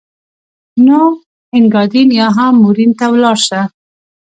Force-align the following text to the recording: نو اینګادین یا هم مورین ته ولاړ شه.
نو 0.85 0.99
اینګادین 1.53 2.09
یا 2.19 2.27
هم 2.37 2.53
مورین 2.63 2.91
ته 2.99 3.05
ولاړ 3.13 3.37
شه. 3.47 3.61